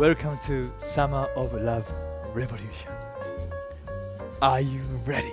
[0.00, 1.86] Welcome to Summer of Love
[2.32, 2.90] Revolution.
[4.40, 5.30] Are you ready?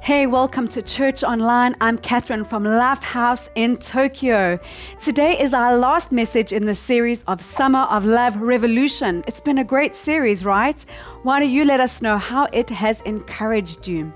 [0.00, 1.74] Hey, welcome to Church Online.
[1.80, 4.60] I'm Catherine from Love House in Tokyo.
[5.00, 9.24] Today is our last message in the series of Summer of Love Revolution.
[9.26, 10.80] It's been a great series, right?
[11.24, 14.12] Why don't you let us know how it has encouraged you?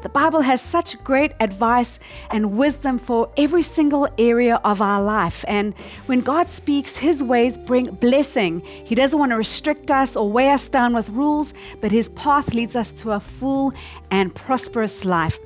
[0.00, 1.98] The Bible has such great advice
[2.30, 5.44] and wisdom for every single area of our life.
[5.48, 5.74] And
[6.06, 8.60] when God speaks, His ways bring blessing.
[8.60, 12.54] He doesn't want to restrict us or weigh us down with rules, but His path
[12.54, 13.72] leads us to a full
[14.10, 15.38] and prosperous life.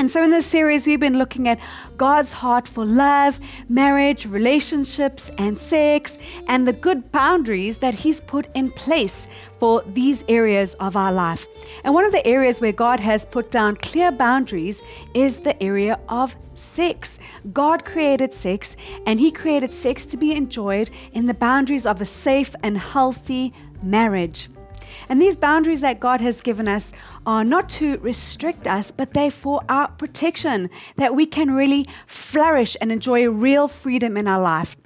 [0.00, 1.60] And so, in this series, we've been looking at
[1.98, 8.48] God's heart for love, marriage, relationships, and sex, and the good boundaries that He's put
[8.54, 9.26] in place
[9.58, 11.46] for these areas of our life.
[11.84, 14.80] And one of the areas where God has put down clear boundaries
[15.12, 17.18] is the area of sex.
[17.52, 22.06] God created sex, and He created sex to be enjoyed in the boundaries of a
[22.06, 24.48] safe and healthy marriage.
[25.10, 26.92] And these boundaries that God has given us
[27.26, 32.76] are not to restrict us, but they're for our protection, that we can really flourish
[32.80, 34.76] and enjoy real freedom in our life.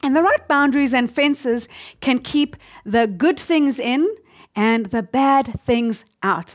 [0.00, 1.68] And the right boundaries and fences
[2.00, 4.08] can keep the good things in
[4.54, 6.54] and the bad things out.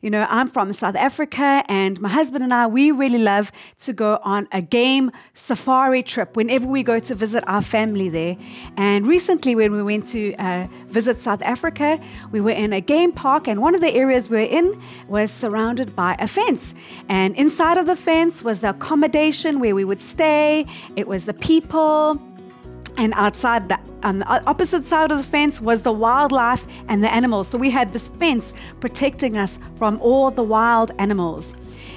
[0.00, 3.92] You know, I'm from South Africa, and my husband and I, we really love to
[3.92, 8.36] go on a game safari trip whenever we go to visit our family there.
[8.76, 13.12] And recently, when we went to uh, visit South Africa, we were in a game
[13.12, 16.74] park, and one of the areas we were in was surrounded by a fence.
[17.08, 21.34] And inside of the fence was the accommodation where we would stay, it was the
[21.34, 22.20] people
[22.96, 27.12] and outside the on the opposite side of the fence was the wildlife and the
[27.12, 27.48] animals.
[27.48, 31.54] So we had this fence protecting us from all the wild animals.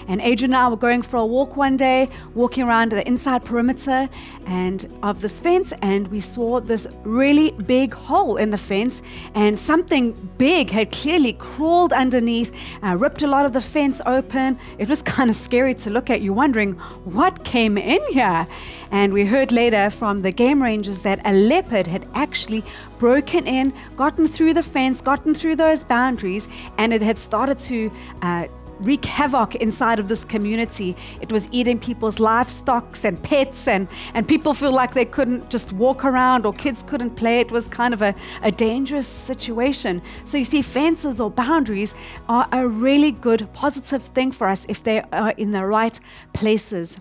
[0.09, 3.45] And Adrian and I were going for a walk one day, walking around the inside
[3.45, 4.09] perimeter
[4.47, 9.03] and of this fence, and we saw this really big hole in the fence,
[9.35, 14.57] and something big had clearly crawled underneath, uh, ripped a lot of the fence open.
[14.79, 16.21] It was kind of scary to look at.
[16.21, 16.73] You wondering
[17.05, 18.47] what came in here,
[18.89, 22.63] and we heard later from the game rangers that a leopard had actually
[22.97, 26.47] broken in, gotten through the fence, gotten through those boundaries,
[26.79, 27.91] and it had started to
[28.23, 28.47] uh,
[28.79, 30.95] wreak havoc inside of this community.
[31.21, 35.73] It was eating people's livestock and pets, and, and people feel like they couldn't just
[35.73, 37.39] walk around or kids couldn't play.
[37.39, 40.01] It was kind of a, a dangerous situation.
[40.25, 41.93] So, you see, fences or boundaries
[42.27, 45.99] are a really good, positive thing for us if they are in the right
[46.33, 46.97] places.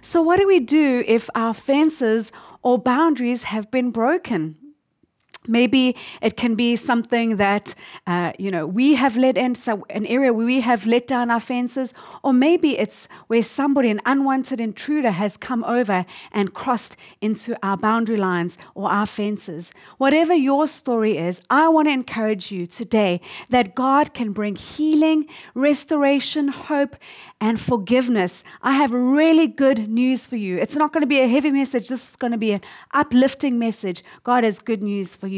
[0.00, 4.61] So, what do we do if our fences or boundaries have been broken?
[5.48, 7.74] Maybe it can be something that
[8.06, 11.30] uh, you know we have let in, so an area where we have let down
[11.30, 11.92] our fences,
[12.22, 17.76] or maybe it's where somebody, an unwanted intruder, has come over and crossed into our
[17.76, 19.72] boundary lines or our fences.
[19.98, 25.26] Whatever your story is, I want to encourage you today that God can bring healing,
[25.54, 26.96] restoration, hope,
[27.40, 28.44] and forgiveness.
[28.62, 30.58] I have really good news for you.
[30.58, 31.88] It's not going to be a heavy message.
[31.88, 32.60] This is going to be an
[32.92, 34.04] uplifting message.
[34.22, 35.31] God has good news for you.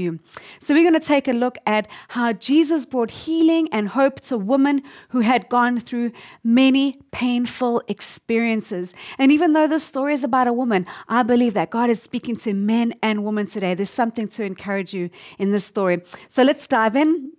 [0.60, 4.36] So, we're going to take a look at how Jesus brought healing and hope to
[4.36, 6.12] women who had gone through
[6.42, 8.94] many painful experiences.
[9.18, 12.36] And even though this story is about a woman, I believe that God is speaking
[12.36, 13.74] to men and women today.
[13.74, 16.02] There's something to encourage you in this story.
[16.28, 17.32] So, let's dive in.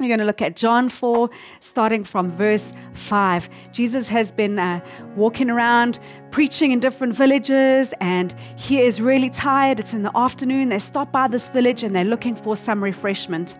[0.00, 1.28] We're going to look at John 4,
[1.60, 3.50] starting from verse 5.
[3.70, 4.80] Jesus has been uh,
[5.14, 5.98] walking around
[6.30, 9.78] preaching in different villages, and he is really tired.
[9.78, 10.70] It's in the afternoon.
[10.70, 13.58] They stop by this village and they're looking for some refreshment.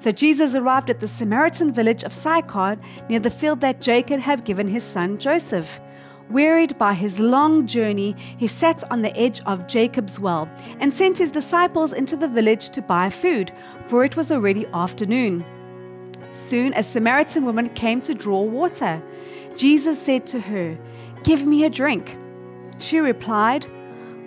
[0.00, 4.44] So Jesus arrived at the Samaritan village of Sychar near the field that Jacob had
[4.44, 5.78] given his son Joseph.
[6.30, 10.48] Wearied by his long journey, he sat on the edge of Jacob's well
[10.80, 13.52] and sent his disciples into the village to buy food,
[13.86, 15.44] for it was already afternoon.
[16.36, 19.02] Soon a Samaritan woman came to draw water.
[19.56, 20.76] Jesus said to her,
[21.24, 22.14] Give me a drink.
[22.78, 23.66] She replied,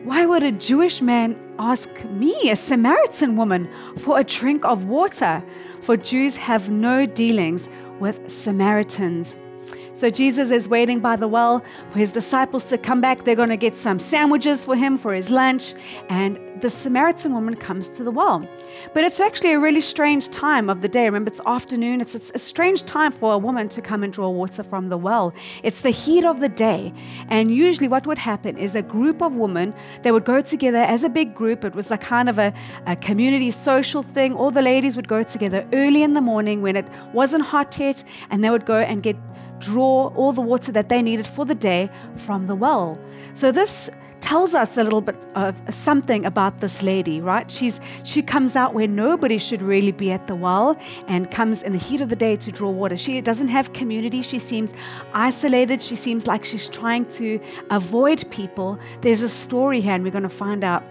[0.04, 5.44] Why would a Jewish man ask me, a Samaritan woman, for a drink of water?
[5.82, 7.70] For Jews have no dealings
[8.00, 9.38] with Samaritans.
[10.00, 13.25] So Jesus is waiting by the well for his disciples to come back.
[13.25, 15.74] They're going to get some sandwiches for him for his lunch.
[16.07, 18.48] And the Samaritan woman comes to the well.
[18.94, 21.04] But it's actually a really strange time of the day.
[21.04, 22.00] Remember, it's afternoon.
[22.00, 24.98] It's, it's a strange time for a woman to come and draw water from the
[24.98, 25.34] well.
[25.63, 26.94] It's the heat of the day.
[27.28, 29.74] And usually, what would happen is a group of women,
[30.04, 31.66] they would go together as a big group.
[31.66, 32.54] It was like kind of a,
[32.86, 34.34] a community social thing.
[34.34, 38.02] All the ladies would go together early in the morning when it wasn't hot yet,
[38.30, 39.18] and they would go and get
[39.60, 43.00] draw all the water that they needed for the day from the well.
[43.34, 43.90] So this
[44.20, 47.50] tells us a little bit of something about this lady, right?
[47.50, 50.78] She's she comes out where nobody should really be at the well
[51.08, 52.98] and comes in the heat of the day to draw water.
[52.98, 54.22] She doesn't have community.
[54.22, 54.74] She seems
[55.14, 55.82] isolated.
[55.82, 57.40] She seems like she's trying to
[57.70, 58.78] avoid people.
[59.02, 60.84] There's a story here and we're going to find out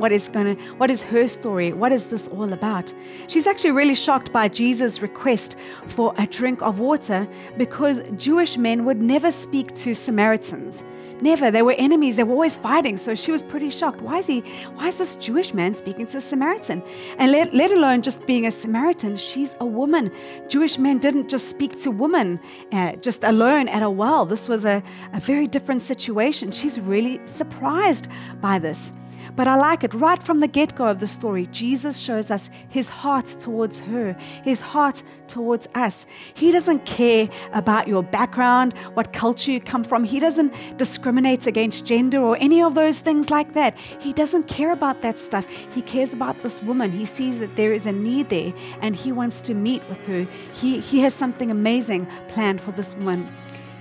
[0.00, 1.72] what is going to what is her story?
[1.72, 2.92] What is this all about?
[3.28, 5.56] She's actually really shocked by jesus request
[5.86, 10.82] for a drink of water because jewish men would never speak to samaritans.
[11.22, 11.50] Never.
[11.50, 12.16] They were enemies.
[12.16, 12.96] They were always fighting.
[12.96, 14.00] So she was pretty shocked.
[14.00, 14.40] Why is he
[14.76, 16.82] why is this jewish man speaking to a samaritan?
[17.18, 20.10] And let, let alone just being a samaritan she's a woman.
[20.48, 22.40] Jewish men didn't just speak to women
[22.72, 24.24] uh, just alone at a well.
[24.24, 24.82] This was a,
[25.12, 26.50] a very different situation.
[26.50, 28.08] She's really surprised
[28.40, 28.92] by this
[29.36, 31.46] but I like it right from the get go of the story.
[31.46, 36.06] Jesus shows us his heart towards her, his heart towards us.
[36.34, 40.04] He doesn't care about your background, what culture you come from.
[40.04, 43.76] He doesn't discriminate against gender or any of those things like that.
[43.98, 45.46] He doesn't care about that stuff.
[45.74, 46.90] He cares about this woman.
[46.90, 50.26] He sees that there is a need there and he wants to meet with her.
[50.54, 53.32] He, he has something amazing planned for this woman.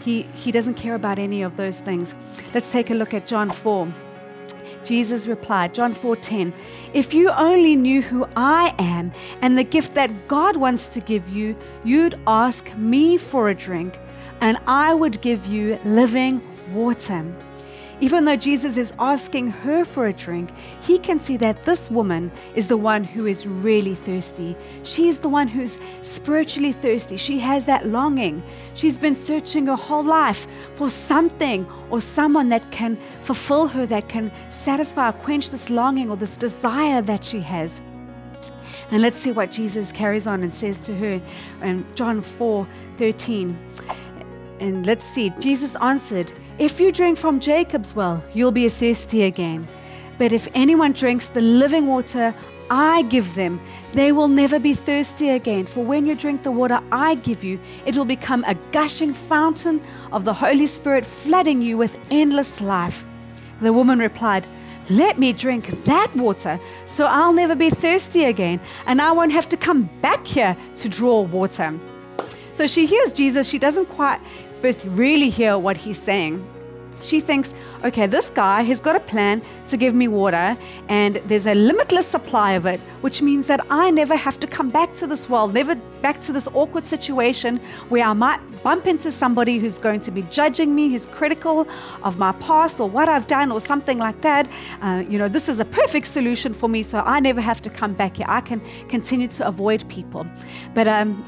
[0.02, 2.16] He, he doesn't care about any of those things.
[2.54, 3.94] Let's take a look at John 4.
[4.84, 6.54] Jesus replied, John 4:10,
[6.94, 9.12] "If you only knew who I am
[9.42, 14.00] and the gift that God wants to give you, you'd ask me for a drink,
[14.42, 16.42] and I would give you living
[16.74, 17.26] water."
[18.02, 20.52] Even though Jesus is asking her for a drink,
[20.82, 24.56] he can see that this woman is the one who is really thirsty.
[24.84, 27.18] She is the one who's spiritually thirsty.
[27.18, 28.42] She has that longing.
[28.74, 34.08] She's been searching her whole life for something or someone that can fulfill her, that
[34.08, 37.82] can satisfy or quench this longing or this desire that she has.
[38.92, 41.22] And let's see what Jesus carries on and says to her
[41.62, 42.66] in John 4
[42.98, 43.58] 13.
[44.60, 49.66] And let's see, Jesus answered, If you drink from Jacob's well, you'll be thirsty again.
[50.18, 52.36] But if anyone drinks the living water
[52.70, 53.62] I give them,
[53.94, 55.66] they will never be thirsty again.
[55.66, 59.82] For when you drink the water I give you, it will become a gushing fountain
[60.12, 63.06] of the Holy Spirit, flooding you with endless life.
[63.62, 64.46] The woman replied,
[64.90, 69.48] Let me drink that water, so I'll never be thirsty again, and I won't have
[69.50, 71.80] to come back here to draw water.
[72.52, 73.48] So she hears Jesus.
[73.48, 74.20] She doesn't quite
[74.62, 76.46] first really hear what he's saying.
[77.02, 77.54] She thinks,
[77.86, 80.58] okay, this guy has got a plan to give me water,
[80.90, 84.70] and there's a limitless supply of it, which means that I never have to come
[84.70, 89.12] back to this world, never back to this awkward situation where I might bump into
[89.12, 91.68] somebody who's going to be judging me, who's critical
[92.04, 94.50] of my past or what I've done or something like that.
[94.82, 97.70] Uh, you know, this is a perfect solution for me, so I never have to
[97.70, 98.26] come back here.
[98.28, 100.28] I can continue to avoid people.
[100.74, 101.24] But, um,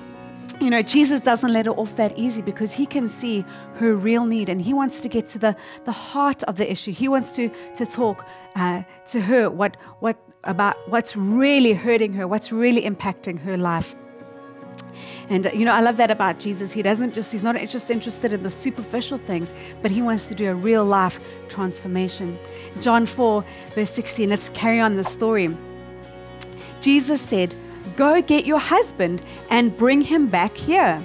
[0.61, 3.43] you know, Jesus doesn't let her off that easy because he can see
[3.75, 5.55] her real need and he wants to get to the,
[5.85, 6.91] the heart of the issue.
[6.91, 8.25] He wants to, to talk
[8.55, 13.95] uh, to her what, what, about what's really hurting her, what's really impacting her life.
[15.29, 16.71] And uh, you know, I love that about Jesus.
[16.71, 20.35] He doesn't just, he's not just interested in the superficial things, but he wants to
[20.35, 21.19] do a real life
[21.49, 22.37] transformation.
[22.79, 23.43] John 4,
[23.73, 25.55] verse 16, let's carry on the story.
[26.81, 27.55] Jesus said,
[27.95, 31.03] Go get your husband and bring him back here.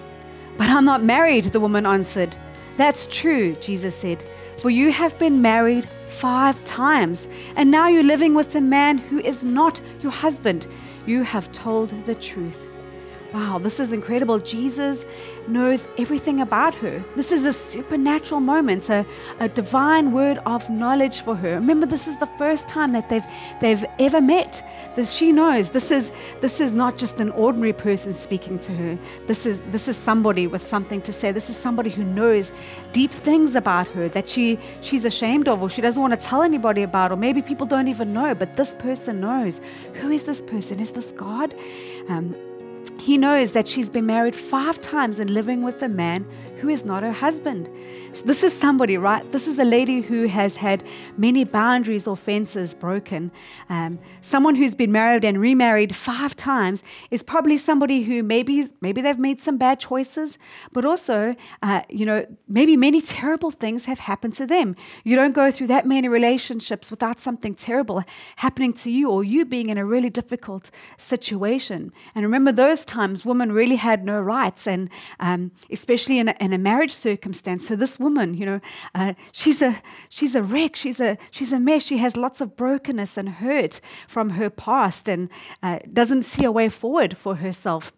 [0.57, 2.35] But I'm not married, the woman answered.
[2.77, 4.23] That's true, Jesus said,
[4.59, 9.19] for you have been married five times, and now you're living with a man who
[9.19, 10.67] is not your husband.
[11.07, 12.71] You have told the truth.
[13.33, 14.39] Wow, this is incredible.
[14.39, 15.05] Jesus
[15.49, 17.05] knows everything about her.
[17.15, 19.05] This is a supernatural moment, a,
[19.41, 21.55] a divine word of knowledge for her.
[21.55, 23.27] Remember, this is the first time that they've
[23.61, 24.63] they've ever met.
[24.97, 26.11] This she knows this is
[26.41, 28.99] this is not just an ordinary person speaking to her.
[29.27, 31.33] This is this is somebody with something to say.
[31.33, 32.53] This is somebody who knows
[32.93, 36.43] deep things about her that she she's ashamed of or she doesn't want to tell
[36.43, 39.61] anybody about, or maybe people don't even know, but this person knows.
[39.95, 40.81] Who is this person?
[40.81, 41.55] Is this God?
[42.09, 42.35] Um,
[42.99, 46.27] he knows that she's been married five times and living with a man
[46.61, 47.69] who is not her husband.
[48.25, 49.31] This is somebody, right?
[49.31, 50.83] This is a lady who has had
[51.19, 53.31] many boundaries or fences broken.
[53.69, 59.03] Um, someone who's been married and remarried five times is probably somebody who maybe maybe
[59.03, 60.39] they've made some bad choices,
[60.73, 64.77] but also, uh, you know, maybe many terrible things have happened to them.
[65.05, 68.03] You don't go through that many relationships without something terrible
[68.37, 71.93] happening to you or you being in a really difficult situation.
[72.15, 74.89] And remember, those times women really had no rights, and
[75.21, 77.67] um, especially in a, in a marriage circumstance.
[77.67, 78.61] So this woman, you know,
[78.95, 80.77] uh, she's a she's a wreck.
[80.77, 81.83] She's a she's a mess.
[81.83, 85.29] She has lots of brokenness and hurt from her past, and
[85.63, 87.93] uh, doesn't see a way forward for herself.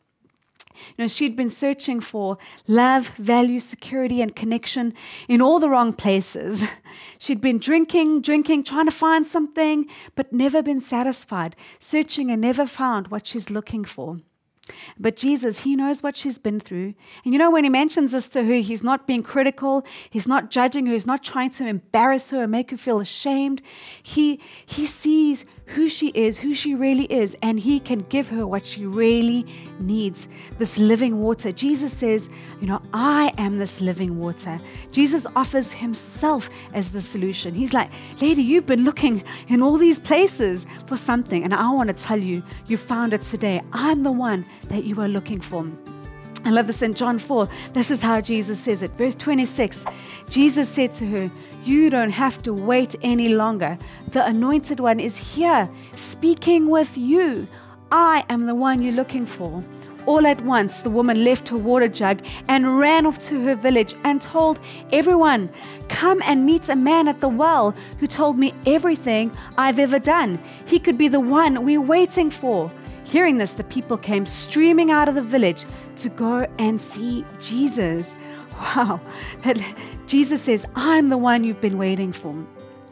[0.97, 4.95] You know, she'd been searching for love, value, security, and connection
[5.29, 6.65] in all the wrong places.
[7.19, 12.65] She'd been drinking, drinking, trying to find something, but never been satisfied, searching and never
[12.65, 14.21] found what she's looking for.
[14.99, 16.95] But Jesus, He knows what she's been through.
[17.25, 20.51] And you know, when He mentions this to her, He's not being critical, He's not
[20.51, 23.63] judging her, He's not trying to embarrass her or make her feel ashamed.
[24.03, 28.47] He, he sees who she is, who she really is, and He can give her
[28.47, 29.47] what she really
[29.79, 31.53] needs this living water.
[31.53, 34.59] Jesus says, You know, I am this living water.
[34.93, 37.55] Jesus offers Himself as the solution.
[37.55, 41.89] He's like, Lady, you've been looking in all these places for something, and I want
[41.89, 43.61] to tell you, you found it today.
[43.73, 45.71] I'm the one that you are looking for.
[46.45, 47.49] I love this in John 4.
[47.75, 48.91] This is how Jesus says it.
[48.93, 49.85] Verse 26
[50.31, 51.31] Jesus said to her,
[51.65, 53.79] You don't have to wait any longer.
[54.11, 57.47] The anointed one is here, speaking with you.
[57.91, 59.63] I am the one you're looking for.
[60.07, 63.95] All at once, the woman left her water jug and ran off to her village
[64.05, 64.59] and told
[64.91, 65.51] everyone,
[65.89, 70.39] Come and meet a man at the well who told me everything I've ever done.
[70.65, 72.73] He could be the one we're waiting for.
[73.05, 78.15] Hearing this, the people came streaming out of the village to go and see Jesus.
[78.59, 79.01] Wow.
[80.07, 82.35] Jesus says, I'm the one you've been waiting for.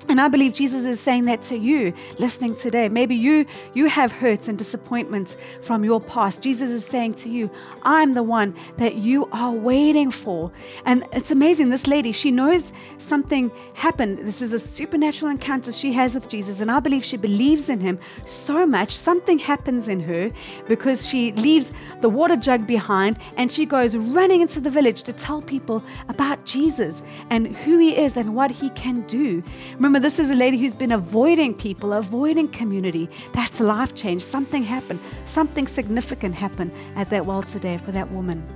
[0.09, 2.89] And I believe Jesus is saying that to you listening today.
[2.89, 6.43] Maybe you you have hurts and disappointments from your past.
[6.43, 7.51] Jesus is saying to you,
[7.83, 10.53] I'm the one that you are waiting for.
[10.85, 14.19] And it's amazing this lady, she knows something happened.
[14.19, 17.81] This is a supernatural encounter she has with Jesus and I believe she believes in
[17.81, 18.97] him so much.
[18.97, 20.31] Something happens in her
[20.69, 25.13] because she leaves the water jug behind and she goes running into the village to
[25.13, 29.43] tell people about Jesus and who he is and what he can do.
[29.75, 33.09] Remember Remember, this is a lady who's been avoiding people, avoiding community.
[33.33, 34.23] That's life change.
[34.23, 35.01] Something happened.
[35.25, 38.47] Something significant happened at that well today for that woman.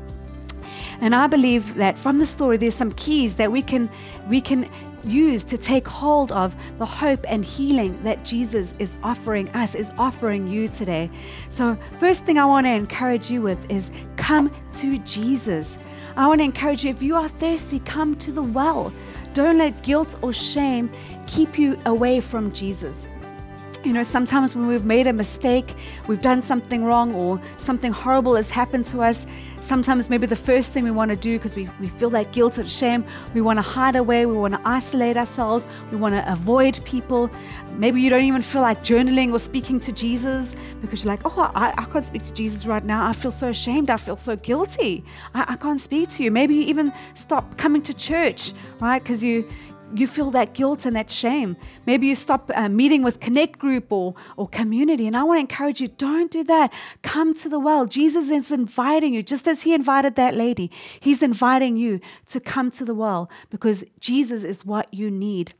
[1.00, 3.88] And I believe that from the story, there's some keys that we can
[4.28, 4.68] we can
[5.02, 9.90] use to take hold of the hope and healing that Jesus is offering us, is
[9.96, 11.10] offering you today.
[11.48, 15.78] So, first thing I want to encourage you with is come to Jesus.
[16.16, 18.92] I want to encourage you if you are thirsty, come to the well.
[19.32, 20.90] Don't let guilt or shame
[21.30, 23.06] keep you away from Jesus.
[23.84, 25.74] You know, sometimes when we've made a mistake,
[26.06, 29.26] we've done something wrong, or something horrible has happened to us,
[29.60, 32.58] sometimes maybe the first thing we want to do because we, we feel that guilt
[32.58, 36.30] and shame, we want to hide away, we want to isolate ourselves, we want to
[36.30, 37.30] avoid people.
[37.76, 41.50] Maybe you don't even feel like journaling or speaking to Jesus because you're like, oh,
[41.54, 43.06] I, I can't speak to Jesus right now.
[43.06, 43.88] I feel so ashamed.
[43.88, 45.04] I feel so guilty.
[45.34, 46.30] I, I can't speak to you.
[46.30, 49.02] Maybe you even stop coming to church, right?
[49.02, 49.48] Because you,
[49.94, 51.56] you feel that guilt and that shame.
[51.86, 55.06] Maybe you stop uh, meeting with Connect Group or, or community.
[55.06, 56.72] And I want to encourage you don't do that.
[57.02, 57.86] Come to the well.
[57.86, 60.70] Jesus is inviting you, just as he invited that lady.
[61.00, 65.54] He's inviting you to come to the well because Jesus is what you need.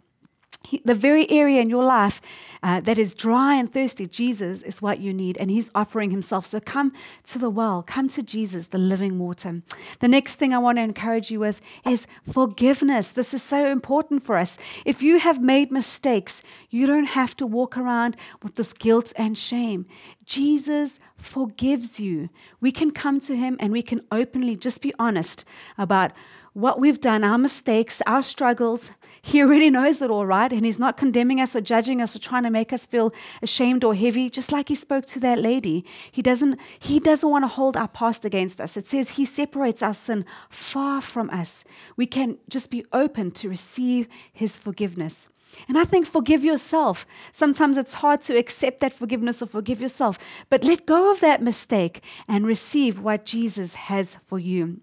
[0.63, 2.21] He, the very area in your life
[2.63, 6.45] uh, that is dry and thirsty, Jesus is what you need, and He's offering Himself.
[6.45, 6.93] So come
[7.25, 9.63] to the well, come to Jesus, the living water.
[10.01, 13.09] The next thing I want to encourage you with is forgiveness.
[13.09, 14.59] This is so important for us.
[14.85, 19.39] If you have made mistakes, you don't have to walk around with this guilt and
[19.39, 19.87] shame.
[20.27, 22.29] Jesus forgives you.
[22.61, 25.47] We can come to Him and we can openly just be honest
[25.79, 26.13] about
[26.53, 28.91] what we've done, our mistakes, our struggles.
[29.23, 30.53] He already knows it all, right?
[30.53, 33.85] And He's not condemning us or judging us or trying to make us feel ashamed
[33.85, 35.85] or heavy, just like He spoke to that lady.
[36.11, 38.77] He doesn't, he doesn't want to hold our past against us.
[38.77, 41.65] It says He separates our sin far from us.
[41.97, 45.29] We can just be open to receive His forgiveness.
[45.69, 47.07] And I think forgive yourself.
[47.33, 51.43] Sometimes it's hard to accept that forgiveness or forgive yourself, but let go of that
[51.43, 54.81] mistake and receive what Jesus has for you.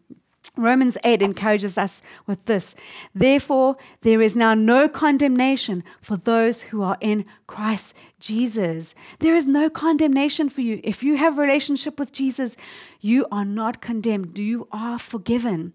[0.57, 2.75] Romans 8 encourages us with this.
[3.13, 8.95] Therefore, there is now no condemnation for those who are in Christ Jesus.
[9.19, 10.81] There is no condemnation for you.
[10.83, 12.57] If you have a relationship with Jesus,
[12.99, 14.37] you are not condemned.
[14.37, 15.73] You are forgiven.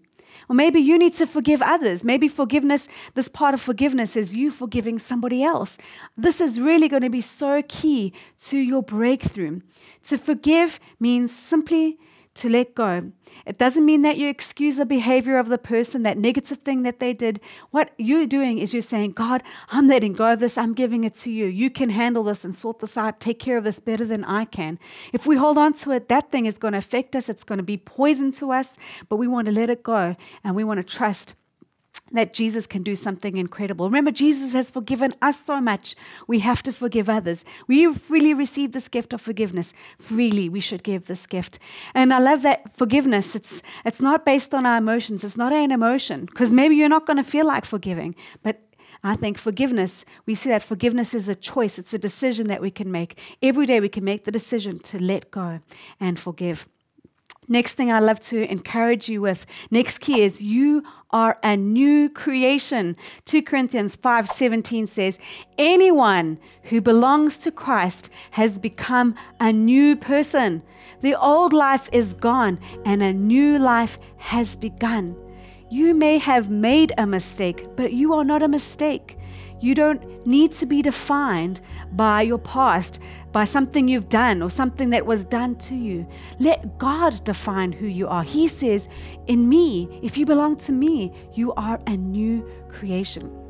[0.49, 2.03] Or maybe you need to forgive others.
[2.03, 5.77] Maybe forgiveness, this part of forgiveness is you forgiving somebody else.
[6.17, 8.13] This is really going to be so key
[8.45, 9.61] to your breakthrough.
[10.05, 11.97] To forgive means simply
[12.35, 13.11] to let go.
[13.45, 16.99] It doesn't mean that you excuse the behavior of the person, that negative thing that
[16.99, 17.39] they did.
[17.71, 20.57] What you're doing is you're saying, God, I'm letting go of this.
[20.57, 21.45] I'm giving it to you.
[21.45, 24.45] You can handle this and sort this out, take care of this better than I
[24.45, 24.79] can.
[25.11, 27.29] If we hold on to it, that thing is going to affect us.
[27.29, 28.77] It's going to be poison to us,
[29.09, 31.35] but we want to let it go and we want to trust
[32.13, 33.85] that Jesus can do something incredible.
[33.85, 35.95] Remember, Jesus has forgiven us so much.
[36.27, 37.43] We have to forgive others.
[37.67, 39.73] We freely received this gift of forgiveness.
[39.99, 41.59] Freely, we should give this gift.
[41.93, 43.35] And I love that forgiveness.
[43.35, 45.23] It's it's not based on our emotions.
[45.23, 48.61] It's not an emotion because maybe you're not going to feel like forgiving, but
[49.03, 52.71] I think forgiveness, we see that forgiveness is a choice, it's a decision that we
[52.71, 53.19] can make.
[53.41, 55.59] Every day we can make the decision to let go
[55.99, 56.67] and forgive.
[57.47, 62.09] Next thing I love to encourage you with, next key is you are a new
[62.09, 62.95] creation.
[63.25, 65.19] 2 Corinthians 5:17 says,
[65.57, 70.63] "Anyone who belongs to Christ has become a new person.
[71.01, 75.15] The old life is gone and a new life has begun."
[75.73, 79.17] You may have made a mistake, but you are not a mistake.
[79.59, 81.61] You don't need to be defined
[81.91, 82.99] by your past,
[83.31, 86.07] by something you've done or something that was done to you.
[86.37, 88.21] Let God define who you are.
[88.21, 88.87] He says,
[89.25, 93.42] In me, if you belong to me, you are a new creation.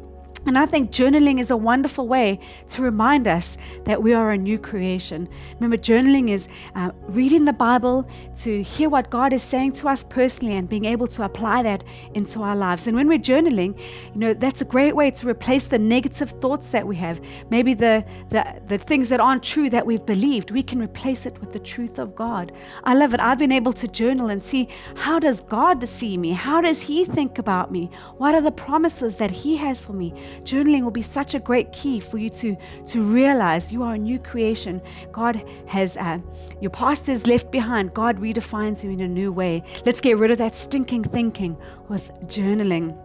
[0.45, 4.38] And I think journaling is a wonderful way to remind us that we are a
[4.38, 5.29] new creation.
[5.55, 8.07] Remember, journaling is uh, reading the Bible
[8.39, 11.83] to hear what God is saying to us personally and being able to apply that
[12.13, 12.88] into our lives.
[12.88, 13.79] And when we're journaling,
[14.13, 17.21] you know, that's a great way to replace the negative thoughts that we have.
[17.50, 21.39] Maybe the, the, the things that aren't true that we've believed, we can replace it
[21.39, 22.51] with the truth of God.
[22.83, 23.21] I love it.
[23.21, 26.31] I've been able to journal and see how does God see me?
[26.31, 27.89] How does He think about me?
[28.17, 30.13] What are the promises that He has for me?
[30.43, 33.97] Journaling will be such a great key for you to, to realize you are a
[33.97, 34.81] new creation.
[35.11, 36.19] God has, uh,
[36.61, 37.93] your past is left behind.
[37.93, 39.63] God redefines you in a new way.
[39.85, 41.57] Let's get rid of that stinking thinking
[41.89, 42.97] with journaling.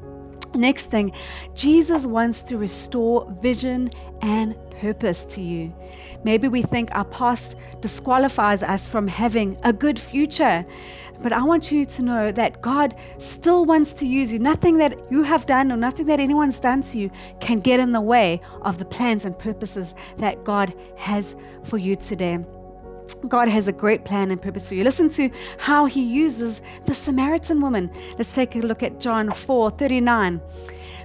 [0.54, 1.12] Next thing,
[1.54, 3.90] Jesus wants to restore vision
[4.22, 5.74] and purpose to you.
[6.24, 10.64] Maybe we think our past disqualifies us from having a good future.
[11.20, 14.38] But I want you to know that God still wants to use you.
[14.38, 17.10] Nothing that you have done or nothing that anyone's done to you
[17.40, 21.34] can get in the way of the plans and purposes that God has
[21.64, 22.38] for you today.
[23.26, 24.84] God has a great plan and purpose for you.
[24.84, 27.90] Listen to how he uses the Samaritan woman.
[28.16, 30.40] Let's take a look at John 4 39.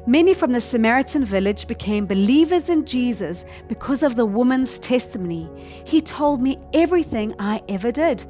[0.05, 5.49] Many from the Samaritan village became believers in Jesus because of the woman's testimony.
[5.85, 8.25] He told me everything I ever did.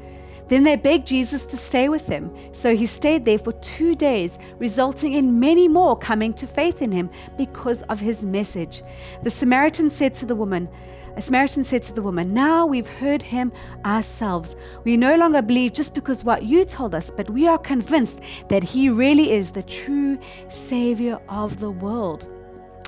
[0.54, 2.32] Then they begged Jesus to stay with them.
[2.52, 6.92] So he stayed there for two days, resulting in many more coming to faith in
[6.92, 8.84] him because of his message.
[9.24, 10.70] The Samaritan said to the woman,
[11.18, 13.52] a Samaritan said to the woman, Now we've heard him
[13.84, 14.56] ourselves.
[14.84, 18.63] We no longer believe just because what you told us, but we are convinced that
[18.63, 22.28] he really is the true Savior of the world.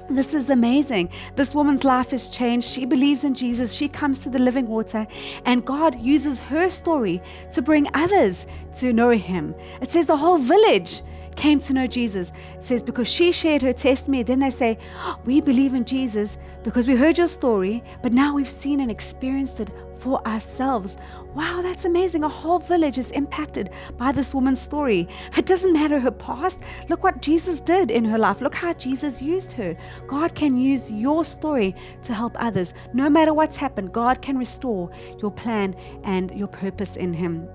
[0.09, 1.09] This is amazing.
[1.35, 2.69] This woman's life has changed.
[2.69, 3.73] She believes in Jesus.
[3.73, 5.07] She comes to the living water,
[5.45, 7.21] and God uses her story
[7.53, 9.55] to bring others to know Him.
[9.81, 11.01] It says the whole village
[11.35, 12.31] came to know Jesus.
[12.55, 14.77] It says, because she shared her testimony, then they say,
[15.25, 19.59] We believe in Jesus because we heard your story, but now we've seen and experienced
[19.59, 20.97] it for ourselves.
[21.33, 22.23] Wow, that's amazing.
[22.23, 25.07] A whole village is impacted by this woman's story.
[25.35, 26.61] It doesn't matter her past.
[26.87, 28.41] Look what Jesus did in her life.
[28.41, 29.75] Look how Jesus used her.
[30.07, 32.73] God can use your story to help others.
[32.93, 34.89] No matter what's happened, God can restore
[35.21, 37.49] your plan and your purpose in Him.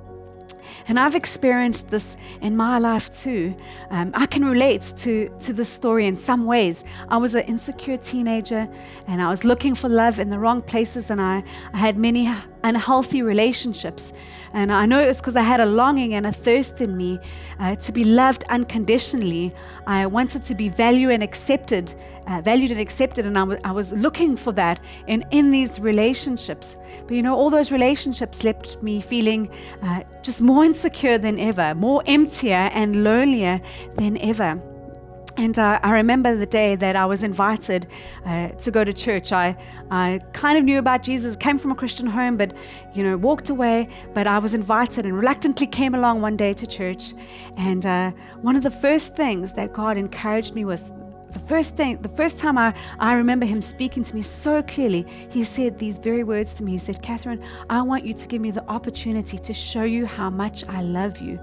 [0.88, 3.54] And I've experienced this in my life too.
[3.90, 6.84] Um, I can relate to, to this story in some ways.
[7.08, 8.68] I was an insecure teenager
[9.06, 12.32] and I was looking for love in the wrong places, and I, I had many
[12.62, 14.12] unhealthy relationships.
[14.52, 17.20] And I know it was because I had a longing and a thirst in me
[17.60, 19.52] uh, to be loved unconditionally.
[19.86, 21.94] I wanted to be valued and accepted,
[22.26, 25.78] uh, valued and accepted, and I, w- I was looking for that in, in these
[25.78, 26.76] relationships.
[27.06, 29.50] But you know, all those relationships left me feeling
[29.82, 33.60] uh, just more insecure than ever, more emptier and lonelier
[33.96, 34.60] than ever.
[35.36, 37.86] And uh, I remember the day that I was invited
[38.26, 39.32] uh, to go to church.
[39.32, 39.56] I,
[39.90, 42.52] I kind of knew about Jesus, came from a Christian home, but,
[42.94, 43.88] you know, walked away.
[44.12, 47.14] But I was invited and reluctantly came along one day to church.
[47.56, 48.10] And uh,
[48.42, 50.92] one of the first things that God encouraged me with,
[51.30, 55.06] the first thing, the first time I, I remember him speaking to me so clearly,
[55.30, 56.72] he said these very words to me.
[56.72, 60.28] He said, Catherine, I want you to give me the opportunity to show you how
[60.28, 61.38] much I love you.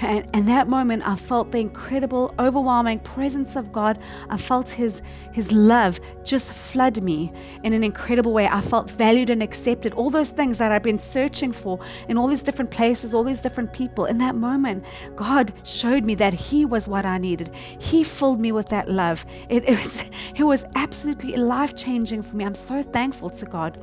[0.00, 3.98] And in that moment, I felt the incredible, overwhelming presence of God.
[4.28, 7.32] I felt His, His love just flood me
[7.62, 8.46] in an incredible way.
[8.46, 9.92] I felt valued and accepted.
[9.94, 13.40] All those things that I've been searching for in all these different places, all these
[13.40, 14.06] different people.
[14.06, 14.84] In that moment,
[15.16, 17.54] God showed me that He was what I needed.
[17.78, 19.26] He filled me with that love.
[19.48, 20.04] It, it, was,
[20.36, 22.44] it was absolutely life changing for me.
[22.44, 23.78] I'm so thankful to God.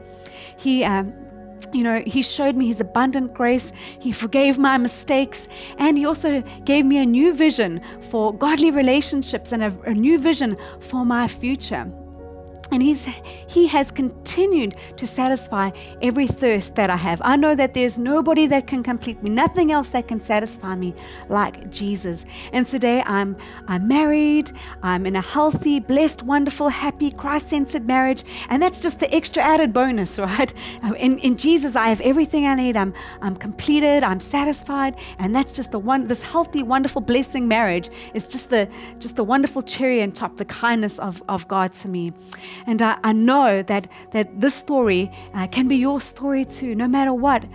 [0.57, 1.13] He, um,
[1.73, 3.71] you know, He showed me His abundant grace.
[3.99, 5.47] He forgave my mistakes.
[5.77, 10.17] And He also gave me a new vision for godly relationships and a, a new
[10.17, 11.91] vision for my future.
[12.71, 13.05] And he's,
[13.47, 17.21] he has continued to satisfy every thirst that I have.
[17.23, 20.93] I know that there's nobody that can complete me, nothing else that can satisfy me
[21.29, 22.25] like Jesus.
[22.51, 24.51] And today I'm, I'm married,
[24.83, 28.23] I'm in a healthy, blessed, wonderful, happy, Christ centered marriage.
[28.49, 30.53] And that's just the extra added bonus, right?
[30.83, 32.75] Um, in, in Jesus, I have everything I need.
[32.75, 34.97] I'm, I'm completed, I'm satisfied.
[35.19, 38.67] And that's just the one, this healthy, wonderful, blessing marriage is just the,
[38.99, 42.13] just the wonderful cherry on top, the kindness of, of God to me.
[42.65, 46.87] And I, I know that, that this story uh, can be your story too, no
[46.87, 47.45] matter what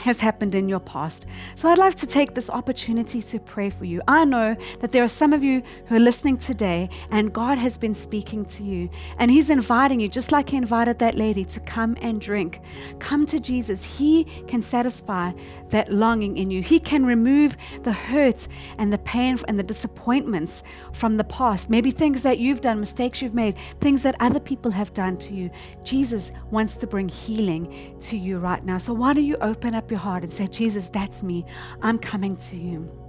[0.00, 1.26] has happened in your past.
[1.54, 4.00] So I'd like to take this opportunity to pray for you.
[4.08, 7.78] I know that there are some of you who are listening today and God has
[7.78, 11.60] been speaking to you and He's inviting you, just like He invited that lady, to
[11.60, 12.60] come and drink.
[12.98, 13.98] Come to Jesus.
[13.98, 15.32] He can satisfy
[15.70, 16.62] that longing in you.
[16.62, 21.68] He can remove the hurt and the pain and the disappointments from the past.
[21.68, 25.34] Maybe things that you've done, mistakes you've made, things that other people have done to
[25.34, 25.50] you.
[25.84, 28.78] Jesus wants to bring healing to you right now.
[28.78, 31.44] So why don't you open up your heart and say, Jesus, that's me.
[31.82, 33.07] I'm coming to you.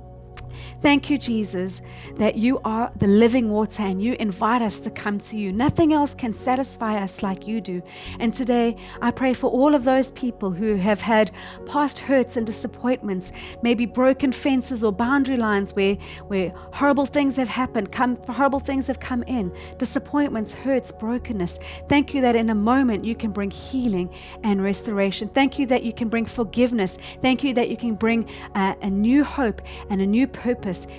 [0.82, 1.82] Thank you, Jesus,
[2.18, 5.52] that you are the living water and you invite us to come to you.
[5.52, 7.82] Nothing else can satisfy us like you do.
[8.20, 11.32] And today, I pray for all of those people who have had
[11.66, 15.96] past hurts and disappointments, maybe broken fences or boundary lines where,
[16.28, 21.60] where horrible things have happened, come, horrible things have come in, disappointments, hurts, brokenness.
[21.88, 24.10] Thank you that in a moment you can bring healing
[24.44, 25.30] and restoration.
[25.30, 26.98] Thank you that you can bring forgiveness.
[27.22, 30.49] Thank you that you can bring uh, a new hope and a new purpose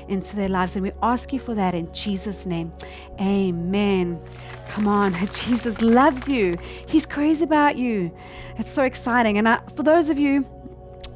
[0.09, 0.77] into their lives.
[0.77, 2.73] And we ask you for that in Jesus' name.
[3.21, 4.21] Amen.
[4.69, 6.57] Come on, Jesus loves you.
[6.87, 8.11] He's crazy about you.
[8.59, 9.39] It's so exciting.
[9.39, 10.47] And I, for those of you,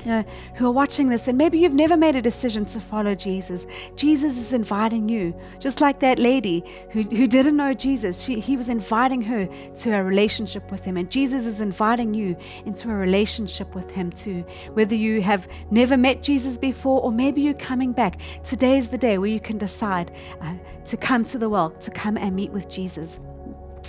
[0.05, 0.25] you know,
[0.57, 3.67] who are watching this, and maybe you've never made a decision to follow Jesus.
[3.97, 8.23] Jesus is inviting you, just like that lady who, who didn't know Jesus.
[8.23, 12.37] She, he was inviting her to a relationship with Him, and Jesus is inviting you
[12.67, 14.45] into a relationship with Him too.
[14.75, 18.99] Whether you have never met Jesus before, or maybe you're coming back, today is the
[18.99, 22.51] day where you can decide uh, to come to the well, to come and meet
[22.51, 23.21] with Jesus.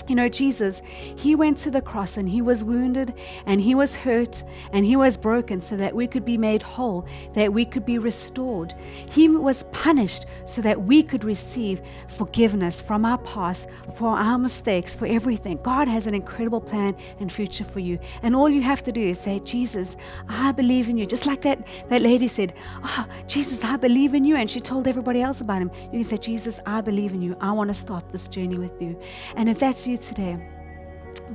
[0.07, 0.81] You know, Jesus,
[1.15, 3.13] he went to the cross and he was wounded
[3.45, 7.07] and he was hurt and he was broken so that we could be made whole,
[7.33, 8.75] that we could be restored.
[9.09, 14.93] He was punished so that we could receive forgiveness from our past, for our mistakes,
[14.93, 15.59] for everything.
[15.63, 17.97] God has an incredible plan and future for you.
[18.21, 19.97] And all you have to do is say, Jesus,
[20.29, 21.05] I believe in you.
[21.05, 24.35] Just like that, that lady said, Oh, Jesus, I believe in you.
[24.35, 25.71] And she told everybody else about him.
[25.85, 27.35] You can say, Jesus, I believe in you.
[27.41, 28.99] I want to start this journey with you.
[29.35, 30.33] And if that's you today,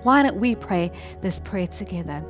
[0.02, 2.24] why don't we pray this prayer together?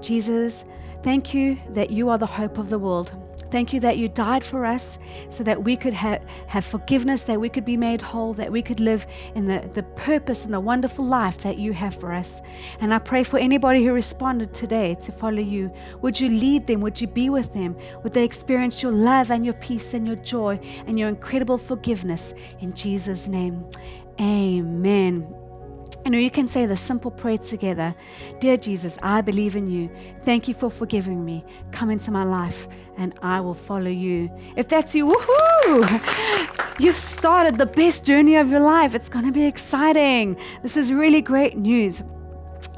[0.00, 0.64] Jesus,
[1.02, 3.14] thank you that you are the hope of the world.
[3.50, 7.38] Thank you that you died for us so that we could have, have forgiveness, that
[7.38, 10.60] we could be made whole, that we could live in the, the purpose and the
[10.60, 12.40] wonderful life that you have for us.
[12.80, 15.70] And I pray for anybody who responded today to follow you.
[16.00, 16.80] Would you lead them?
[16.80, 17.76] Would you be with them?
[18.02, 22.32] Would they experience your love and your peace and your joy and your incredible forgiveness?
[22.60, 23.66] In Jesus' name,
[24.18, 25.41] amen.
[26.04, 27.94] Know, you can say the simple prayer together
[28.38, 29.88] Dear Jesus, I believe in you.
[30.24, 31.44] Thank you for forgiving me.
[31.70, 34.30] Come into my life and I will follow you.
[34.56, 36.78] If that's you, woohoo!
[36.78, 38.94] You've started the best journey of your life.
[38.94, 40.36] It's going to be exciting.
[40.62, 42.02] This is really great news.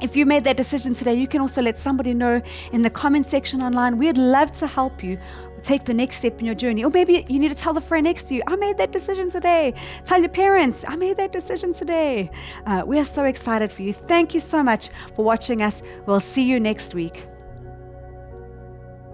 [0.01, 3.25] If you made that decision today, you can also let somebody know in the comment
[3.25, 3.97] section online.
[3.97, 5.17] We'd love to help you
[5.65, 6.83] take the next step in your journey.
[6.83, 9.29] Or maybe you need to tell the friend next to you, I made that decision
[9.29, 9.73] today.
[10.05, 12.29] Tell your parents, I made that decision today.
[12.65, 13.93] Uh, we are so excited for you.
[13.93, 15.81] Thank you so much for watching us.
[16.05, 17.27] We'll see you next week.